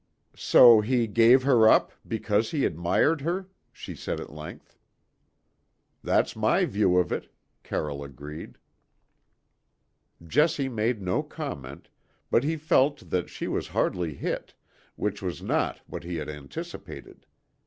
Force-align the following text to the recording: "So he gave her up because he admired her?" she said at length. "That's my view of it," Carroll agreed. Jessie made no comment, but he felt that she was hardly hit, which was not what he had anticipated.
"So 0.35 0.81
he 0.81 1.05
gave 1.05 1.43
her 1.43 1.69
up 1.69 1.91
because 2.07 2.49
he 2.49 2.65
admired 2.65 3.21
her?" 3.21 3.49
she 3.71 3.93
said 3.93 4.19
at 4.19 4.31
length. 4.31 4.75
"That's 6.03 6.35
my 6.35 6.65
view 6.65 6.97
of 6.97 7.11
it," 7.11 7.31
Carroll 7.61 8.03
agreed. 8.03 8.57
Jessie 10.25 10.69
made 10.69 11.03
no 11.03 11.21
comment, 11.21 11.87
but 12.31 12.43
he 12.43 12.57
felt 12.57 13.11
that 13.11 13.29
she 13.29 13.47
was 13.47 13.67
hardly 13.67 14.15
hit, 14.15 14.55
which 14.95 15.21
was 15.21 15.43
not 15.43 15.81
what 15.85 16.03
he 16.03 16.15
had 16.15 16.29
anticipated. 16.29 17.27